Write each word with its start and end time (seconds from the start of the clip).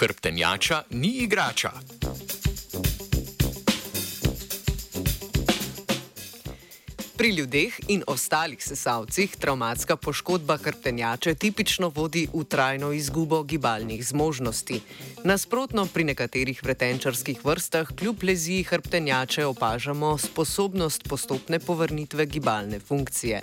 Hrbtenjača 0.00 0.82
ni 0.90 1.08
igrača. 1.08 1.70
Pri 7.20 7.34
ljudeh 7.36 7.74
in 7.92 8.00
ostalih 8.08 8.62
sesalcih 8.64 9.34
travmatska 9.36 9.96
poškodba 9.96 10.54
hrbtenjače 10.56 11.34
tipično 11.34 11.90
vodi 11.94 12.22
v 12.32 12.44
trajno 12.48 12.92
izgubo 12.96 13.42
gibalnih 13.42 14.06
zmožnosti. 14.06 14.78
Nasprotno, 15.24 15.84
pri 15.86 16.04
nekaterih 16.04 16.62
vretenčarskih 16.64 17.44
vrstah 17.44 17.92
kljub 17.98 18.24
leziji 18.24 18.62
hrbtenjače 18.64 19.44
opažamo 19.46 20.18
sposobnost 20.18 21.04
postopne 21.08 21.58
povrnitve 21.58 22.26
gibalne 22.26 22.80
funkcije. 22.80 23.42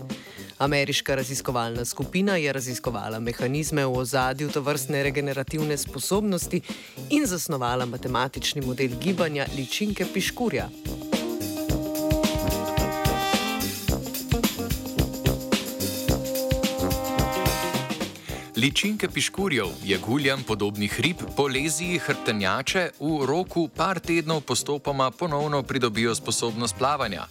Ameriška 0.58 1.16
raziskovalna 1.16 1.86
skupina 1.86 2.36
je 2.36 2.54
raziskovala 2.54 3.20
mehanizme 3.20 3.86
v 3.86 3.98
ozadju 3.98 4.50
tovrstne 4.50 5.04
regenerativne 5.04 5.78
sposobnosti 5.78 6.62
in 7.10 7.26
zasnovala 7.26 7.86
matematični 7.86 8.66
model 8.66 8.98
gibanja 9.04 9.46
ličinke 9.58 10.06
piškurja. 10.14 10.70
Ličinke 18.58 19.08
piškurjev, 19.08 19.68
jaguljem 19.86 20.44
podobnih 20.44 21.00
rib 21.00 21.18
po 21.36 21.46
leziji 21.48 22.00
hrbtenjače 22.00 22.90
v 23.00 23.26
roku 23.26 23.68
par 23.68 24.00
tednov 24.00 24.42
postopoma 24.42 25.12
ponovno 25.12 25.64
pridobijo 25.64 26.16
sposobnost 26.16 26.76
plavanja. 26.78 27.28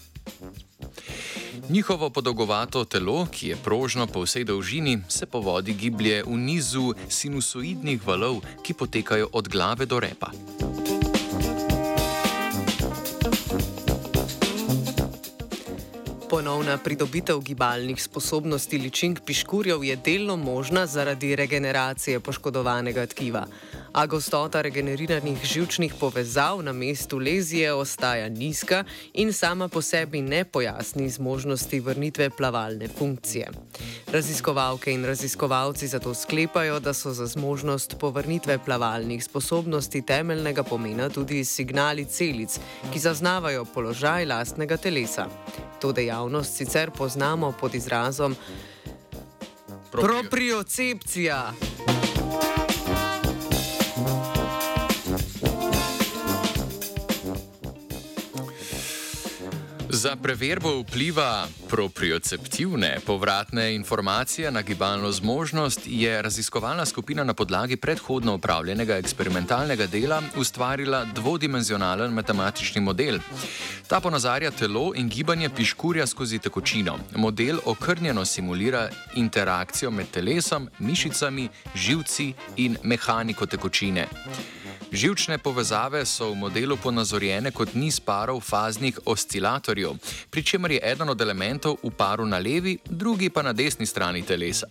Njihovo 1.69 2.11
podolgovato 2.11 2.85
telo, 2.85 3.27
ki 3.27 3.49
je 3.49 3.57
prožno 3.57 4.07
po 4.07 4.23
vsej 4.23 4.45
dolžini, 4.45 4.99
se 5.09 5.27
po 5.27 5.41
vodi 5.41 5.75
giblje 5.75 6.23
v 6.23 6.39
nizu 6.39 6.95
sinusoidnih 7.09 8.07
valov, 8.07 8.41
ki 8.63 8.75
potekajo 8.75 9.29
od 9.33 9.49
glave 9.49 9.87
do 9.87 10.01
repa. 10.01 10.31
Ponovna 16.31 16.79
pridobitev 16.79 17.39
gibalnih 17.41 18.03
sposobnosti 18.03 18.79
ličink 18.79 19.21
piškurjev 19.27 19.85
je 19.85 19.97
delno 19.97 20.37
možna 20.37 20.87
zaradi 20.87 21.37
regeneracije 21.37 22.21
poškodovanega 22.21 23.07
tkiva 23.07 23.47
a 23.97 24.05
gostota 24.07 24.61
regeneriranih 24.61 25.45
žilčnih 25.45 25.95
povezav 26.01 26.63
na 26.63 26.73
mestu 26.73 27.19
lezije 27.19 27.73
ostaja 27.73 28.29
nizka 28.29 28.85
in 29.15 29.33
sama 29.33 29.69
po 29.69 29.83
sebi 29.83 30.21
ne 30.23 30.45
pojasni 30.45 31.09
zmožnosti 31.09 31.81
vrnitve 31.81 32.31
plavalne 32.31 32.89
funkcije. 32.89 33.49
Raziskovalke 34.13 34.93
in 34.93 35.05
raziskovalci 35.05 35.89
zato 35.89 36.15
sklepajo, 36.15 36.81
da 36.81 36.93
so 36.93 37.13
za 37.13 37.27
zmožnost 37.27 37.97
povrnitve 38.01 38.59
plavalnih 38.65 39.25
sposobnosti 39.25 40.03
temeljnega 40.03 40.63
pomena 40.63 41.09
tudi 41.09 41.45
signali 41.45 42.05
celic, 42.05 42.59
ki 42.93 42.99
zaznavajo 42.99 43.65
položaj 43.65 44.27
lastnega 44.27 44.77
telesa. 44.77 45.27
To 45.81 45.93
dejavnost 45.93 46.57
sicer 46.57 46.91
poznamo 46.91 47.53
pod 47.61 47.75
izrazom 47.75 48.37
propriocepcija. 49.93 51.53
Za 59.97 60.17
preverbo 60.17 60.81
vpliva 60.81 61.49
proprioceptivne 61.69 62.99
povratne 63.07 63.75
informacije 63.75 64.51
na 64.51 64.63
gibalno 64.63 65.13
zmožnost 65.13 65.81
je 65.87 66.23
raziskovalna 66.23 66.87
skupina 66.87 67.25
na 67.25 67.35
podlagi 67.35 67.77
predhodno 67.77 68.35
upravljenega 68.35 68.97
eksperimentalnega 68.97 69.87
dela 69.87 70.23
ustvarila 70.37 71.05
dvodimenzionalen 71.05 72.13
matematični 72.13 72.81
model. 72.81 73.19
Ta 73.87 74.01
ponazarja 74.01 74.51
telo 74.51 74.93
in 74.95 75.09
gibanje 75.09 75.49
piškurja 75.49 76.07
skozi 76.07 76.39
tekočino. 76.39 76.99
Model 77.15 77.59
okrnjeno 77.65 78.25
simulira 78.25 78.89
interakcijo 79.15 79.91
med 79.91 80.07
telesom, 80.11 80.69
mišicami, 80.79 81.49
živci 81.75 82.33
in 82.57 82.77
mehaniko 82.83 83.47
tekočine. 83.47 84.07
Živčne 84.93 85.39
povezave 85.39 86.05
so 86.07 86.31
v 86.31 86.37
modelu 86.39 86.77
ponazorjene 86.79 87.51
kot 87.51 87.75
niz 87.75 87.99
parov 88.01 88.41
faznih 88.41 88.99
oscilatorjev, 89.05 89.97
pri 90.31 90.43
čemer 90.43 90.71
je 90.71 90.81
eden 90.83 91.11
od 91.11 91.21
elementov 91.21 91.77
v 91.83 91.91
paru 91.91 92.27
na 92.27 92.39
levi, 92.39 92.79
drugi 92.85 93.31
pa 93.31 93.43
na 93.43 93.53
desni 93.53 93.87
strani 93.87 94.23
telesa. 94.23 94.67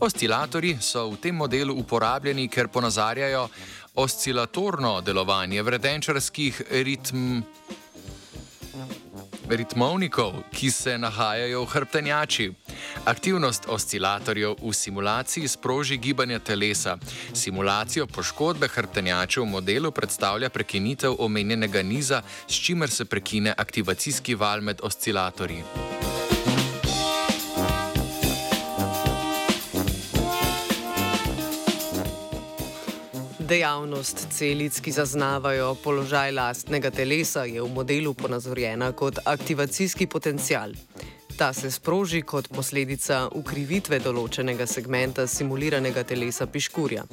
Oscilatorji 0.00 0.78
so 0.80 1.10
v 1.10 1.20
tem 1.20 1.36
modelu 1.36 1.74
uporabljeni, 1.74 2.48
ker 2.48 2.68
ponazarjajo 2.68 3.48
oscilatorno 3.94 5.00
delovanje 5.00 5.62
vredenčarskih 5.62 6.62
ritm. 6.70 7.40
Ritmovnikov, 9.48 10.42
ki 10.52 10.70
se 10.70 10.98
nahajajo 10.98 11.62
v 11.64 11.70
hrbtenjači. 11.72 12.52
Aktivnost 13.04 13.62
oscilatorjev 13.68 14.54
v 14.62 14.72
simulaciji 14.72 15.48
sproži 15.48 15.96
gibanje 15.96 16.38
telesa. 16.38 16.98
Simulacijo 17.34 18.06
poškodbe 18.06 18.68
hrbtenjačev 18.68 19.42
v 19.42 19.46
modelu 19.46 19.90
predstavlja 19.90 20.48
prekinitev 20.48 21.14
omenjenega 21.18 21.82
niza, 21.82 22.22
s 22.48 22.54
čimer 22.54 22.90
se 22.90 23.04
prekine 23.04 23.54
aktivacijski 23.56 24.34
val 24.34 24.60
med 24.60 24.80
oscilatorji. 24.82 25.62
Dejavnost 33.38 34.26
celic, 34.30 34.80
ki 34.80 34.92
zaznavajo 34.92 35.74
položaj 35.84 36.32
lastnega 36.32 36.90
telesa, 36.90 37.46
je 37.48 37.62
v 37.62 37.68
modelu 37.72 38.12
ponazorjena 38.14 38.92
kot 38.92 39.18
aktivacijski 39.24 40.06
potencial. 40.06 40.76
Ta 41.38 41.52
se 41.52 41.70
sproži 41.70 42.22
kot 42.26 42.48
posledica 42.50 43.18
ukrivitve 43.38 44.00
določenega 44.02 44.66
segmenta 44.66 45.26
simuliranega 45.30 46.02
telesa 46.02 46.48
piškurja. 46.50 47.04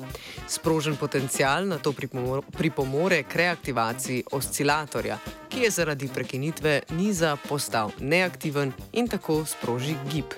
Sprožen 0.50 0.98
potencial 0.98 1.70
na 1.70 1.78
to 1.78 1.94
pripomore 1.94 3.22
k 3.30 3.42
reaktivaciji 3.44 4.26
oscilatorja, 4.34 5.20
ki 5.54 5.68
je 5.68 5.72
zaradi 5.78 6.10
prekinitve 6.10 6.80
niza 6.98 7.36
postal 7.46 7.94
neaktiven 8.02 8.74
in 8.98 9.14
tako 9.14 9.44
sproži 9.46 9.94
gib. 10.10 10.34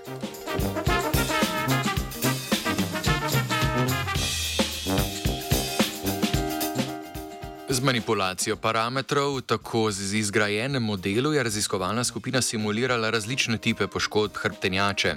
Z 7.69 7.83
manipulacijo 7.83 8.55
parametrov, 8.55 9.41
tako 9.41 9.91
z 9.91 10.13
izgrajenem 10.15 10.83
modelu, 10.83 11.33
je 11.33 11.43
raziskovalna 11.43 12.03
skupina 12.03 12.41
simulirala 12.41 13.09
različne 13.09 13.57
type 13.57 13.87
poškodb 13.87 14.37
hrbtenjače. 14.39 15.15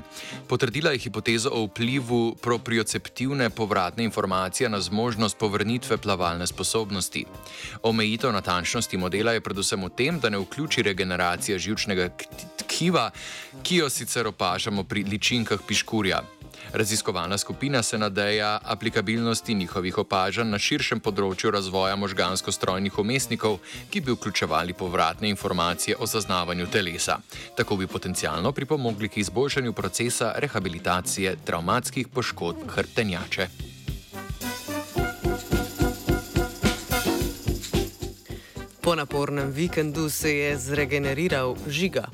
Potrdila 0.49 0.91
je 0.91 0.99
hipotezo 0.99 1.51
o 1.53 1.63
vplivu 1.65 2.35
proprioceptivne 2.43 3.51
povratne 3.51 4.05
informacije 4.05 4.69
na 4.69 4.81
zmožnost 4.81 5.39
povrnitve 5.39 5.97
plavalne 5.97 6.47
sposobnosti. 6.47 7.25
Omejitev 7.83 8.33
natančnosti 8.33 8.97
modela 8.97 9.33
je 9.33 9.41
predvsem 9.41 9.85
v 9.85 9.91
tem, 9.97 10.21
da 10.21 10.29
ne 10.29 10.39
vključi 10.39 10.83
regeneracije 10.83 11.59
žilčnega 11.59 12.09
tkiva, 12.57 13.11
ki 13.63 13.77
jo 13.77 13.89
sicer 13.89 14.27
opažamo 14.27 14.85
pri 14.85 15.05
ličinkah 15.05 15.63
piškurja. 15.69 16.23
Raziskovalna 16.73 17.39
skupina 17.39 17.83
se 17.83 17.99
nadeja 17.99 18.59
aplikabilnosti 18.63 19.55
njihovih 19.55 19.99
opažanj 19.99 20.51
na 20.51 20.59
širšem 20.59 21.01
področju 21.01 21.51
razvoja 21.51 21.97
možgansko-strojnih 21.97 22.99
umestnikov, 22.99 23.59
ki 23.91 24.01
bi 24.01 24.15
vključevali 24.15 24.73
povratne 24.73 25.29
informacije 25.29 25.97
o 25.99 26.07
zaznavanju 26.07 26.67
telesa. 26.67 27.19
Tako 27.57 27.77
bi 27.77 27.87
potencialno 27.87 28.53
pripomogli 28.53 29.09
k 29.09 29.17
izboljšanju 29.25 29.73
procesa 29.73 30.33
rehabilitacije 30.37 31.37
travmatskih 31.45 32.09
poškodb 32.09 32.71
hrbtenjače. 32.71 33.49
Po 38.81 38.95
napornem 38.95 39.51
vikendu 39.51 40.11
se 40.11 40.37
je 40.37 40.59
zregeneriral 40.59 41.57
žiga. 41.69 42.09